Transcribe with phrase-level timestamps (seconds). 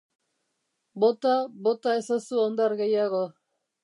[1.03, 1.33] Bota,
[1.67, 3.21] bota ezazu hondar gehiago.